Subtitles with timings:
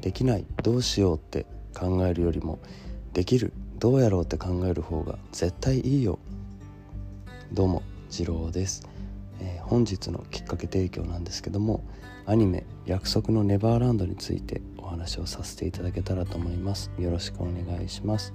[0.00, 0.46] できない。
[0.62, 2.58] どうしようって考えるよりも
[3.12, 3.52] できる。
[3.78, 6.18] どうやろうって考える方が絶対いいよ。
[7.52, 8.86] どうも次郎です、
[9.40, 11.82] えー、本日のきっかけ提供なんですけども
[12.26, 16.90] アニメ「約束のネバーランド」についてお話をさせていただけたらと思います。
[16.98, 18.34] よろしくお願いします。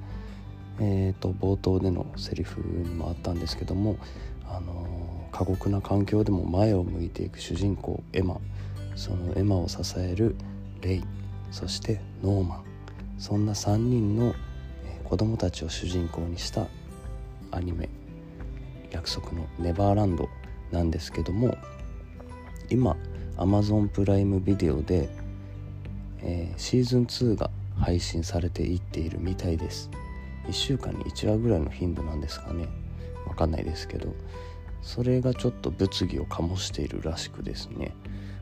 [0.79, 3.97] えーと、冒頭でのセリフにもあったんですけども、
[4.47, 8.39] あのー、過酷な環境でも前を向いていく主人公エマ。
[8.95, 10.35] そのエマを支える
[10.81, 11.03] レイ。
[11.53, 12.63] そしてノーマン。
[13.19, 14.33] そんな3人の
[15.03, 16.67] 子供たちを主人公にした
[17.51, 17.87] アニメ
[18.91, 20.27] 「約束のネバーランド」
[20.73, 21.55] なんですけども
[22.69, 22.97] 今
[23.37, 25.07] Amazon プライムビデオで、
[26.23, 29.91] えー、シーズン2が配信されていっているみたいです。
[30.47, 32.67] 1週間に1話ぐらいの頻度なんですかね。
[33.27, 34.13] わかんないですけど。
[34.81, 37.93] それがちょっと物議を醸しているらしくですね。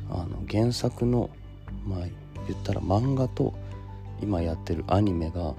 [0.09, 1.30] あの原作の
[1.86, 2.00] まあ
[2.48, 3.54] 言ったら漫画と
[4.22, 5.56] 今やってるアニメが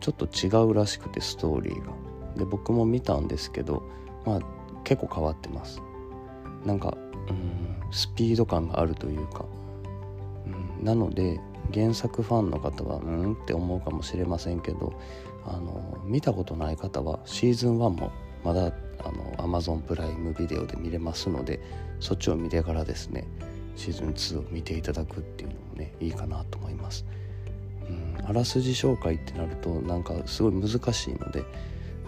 [0.00, 1.92] ちょっと違うらしくてストーリーが
[2.36, 3.82] で僕も見たんですけど
[4.24, 4.40] まあ
[4.84, 5.80] 結構変わってます
[6.64, 6.96] なんか
[7.28, 9.44] うんスピード感があるというか、
[10.46, 11.40] うん、なので
[11.72, 14.92] 原作ファンの方はうんって思うかもしれませんけど
[15.46, 21.60] あの見たことない方はシーズン1もまだあの Amazon プライムビデオで見れますので
[22.00, 23.26] そっちを見てからですね
[23.76, 27.04] シーズン2を見ていただくっていうのもねいいかなと思います。
[27.88, 31.44] うん、あらすじ紹介ってなるとなんかすごい難しいので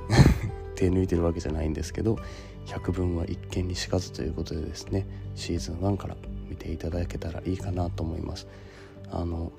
[0.74, 2.18] 手抜いてるわけじゃないんですけど
[2.64, 6.16] 百聞は一見にしかずということでですねシーズン1から
[6.48, 8.46] 見ていただけたらいいかなと思います
[9.10, 9.52] あの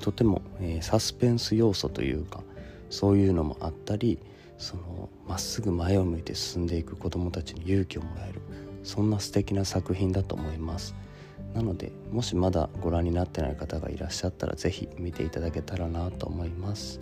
[0.00, 2.42] とても、えー、サスペンス要素というか
[2.90, 4.18] そういうのもあったり
[4.58, 8.40] そのまっすぐ前を向いて進んでいく子どもたちに勇気をもらえる
[8.82, 10.94] そんな素敵な作品だと思います
[11.54, 17.00] なのでもしまだご覧になってない方がいらっしゃったら是非見ていただけたらなと思います。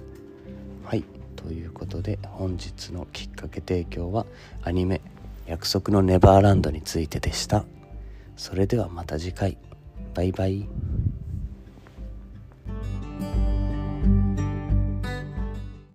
[0.84, 1.04] はい。
[1.36, 4.26] ということで本日のきっかけ提供は
[4.62, 5.00] アニメ
[5.46, 7.64] 「約束のネバーランド」についてでした。
[8.36, 9.58] それではまた次回。
[10.14, 10.68] バイバイ。